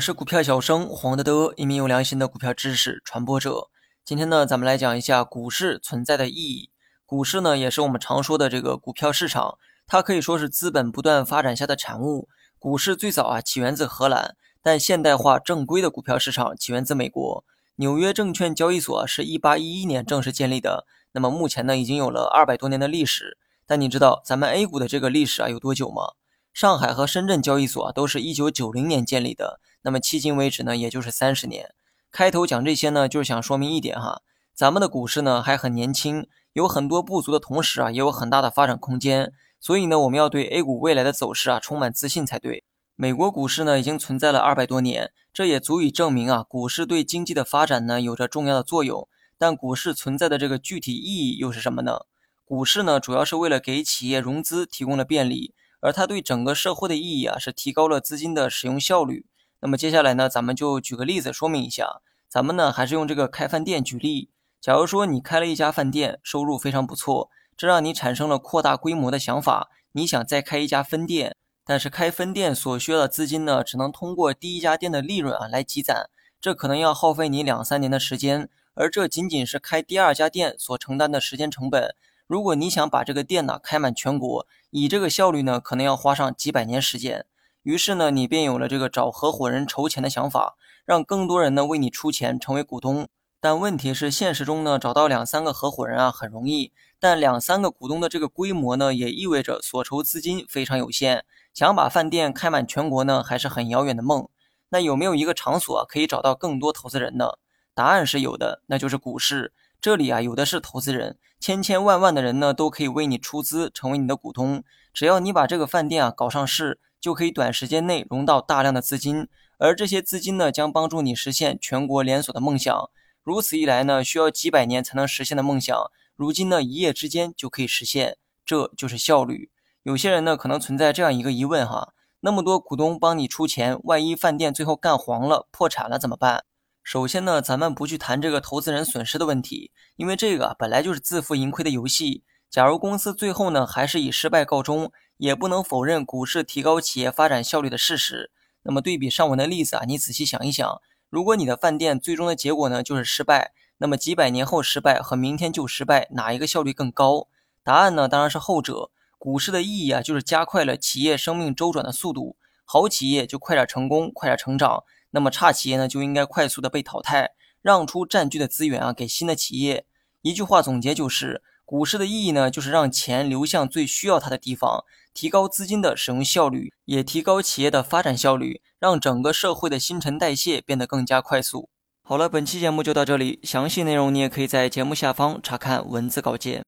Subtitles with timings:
[0.00, 3.68] 是股票小生黄德德，一名有良心的股票知识传播者。
[4.02, 6.70] 今天呢，咱们来讲一下股市存在的意义。
[7.04, 12.28] 股市呢，也是我们常说的这个股票市场，它可以说是资本不断发展下的产物。
[12.58, 17.44] 股市最早啊起源自荷兰，但现代化正规的股票市场起源自美国。
[17.76, 23.36] 纽约证券交易所是一八一一年正式建立的，那么目前呢已经有了二百多年的历史。
[23.66, 26.12] 但你知道咱们 A 股的这个历史啊有多久吗？
[26.52, 31.74] 上海和深圳交易所啊都是一九九零年建立的，那么迄今为止呢也就是三十年。
[32.10, 34.22] 开头讲这些呢，就是想说明一点哈，
[34.54, 39.32] 咱们的股市呢还很年轻，有很多不足的同时啊也有很大的发展空间。
[39.60, 42.64] 所以呢，我们要对 A 股未来的走势啊充满自信才对。
[42.96, 49.08] 美国股市呢已经存在了二百多年，这也足以证明啊，股市对经济的发展呢有着重要的作用。
[49.38, 52.00] 但股市存在的这个具体意义又是什么呢？
[52.44, 59.24] 股市呢主要是为了给企业融资提供了便利，而它对整个社会的意义啊是提高了资金的使用效率。
[59.60, 62.00] 那么接下来呢，咱们就举个例子说明一下。
[62.28, 64.30] 咱们呢还是用这个开饭店举例。
[64.60, 71.36] 假如说你开了一家饭店，收入非常不错，这让你产生了扩大规模的想法，你想再开一家分店。
[71.64, 76.08] 但是开分店所需要的资金呢，只能通过第一家店的利润啊来积攒，
[76.40, 81.94] 这可能要耗费你两三年的时间，而这仅仅是开第二家店所承担的时间成本。
[82.26, 87.26] 如果你想把这个店呢开满全国，以这个效率呢，可能要花上几百年时间。
[87.62, 93.06] 于是呢，你便有了这个找合伙人筹钱的想法，让更多人呢为你出钱成为股东。
[93.38, 101.24] 但问题是，现实中呢找到两三个合伙人啊很容易，但两三个股东的这个规模呢，也意味着所筹资金非常有限。
[101.52, 104.28] 想把饭店开满全国呢，还是很遥远的梦。
[104.70, 107.32] 那有没有一个场所可以找到更多投资人呢？
[107.74, 109.52] 答案是有的，那就是股市。
[109.80, 114.62] 这里啊，有的是投资人，千千万万的人呢，都可以为你出资，成为你的股东。
[114.92, 119.26] 只要你把这个饭店啊搞上市，就可以短时间内融到大量的资金，
[119.58, 122.90] 而这些资金呢，将帮助你实现全国连锁的梦想。
[123.22, 125.76] 如此一来呢，需要几百年才能实现的梦想，
[126.16, 129.50] 如今呢，一夜之间就可以实现，这就是效率。
[129.82, 136.44] 有些人呢，可能存在这样一个疑问哈，那么多股东帮你出钱，万一饭店最后干黄了、破产了怎么办？
[136.82, 142.24] 首先呢，咱们不去谈这个投资人损失的问题，因为这个本来就是自负盈亏的游戏。
[142.50, 148.32] 假如公司最后呢，还是以失败告终，也不能否认股市提高企业发展效率的事实。
[148.64, 157.28] 那么对比上文的例子啊，你仔细想一想，如果你的饭店最终的结果呢就是失败，那么几百年后失败和明天就失败，哪一个效率更高？
[157.62, 158.90] 答案呢，当然是后者。
[159.16, 162.36] 股市的意义啊，就是加快了企业生命周转的速度。
[162.64, 167.30] 好企业就快点成功，快点成长；那么差企业呢，就应该快速的被淘汰，
[167.62, 169.84] 让出占据的资源啊给新的企业。
[170.22, 174.82] 一句话总结就是，股市的意义呢，就是让钱流向最需要它的地方，
[175.14, 181.68] 提高资金的使用效率，也提高企业的发展效率，让整个社会的新陈代谢变得更加快速。
[182.02, 186.64] 好了，本期节目就到这里，详细内容你也可以在节目下方查看文字稿件。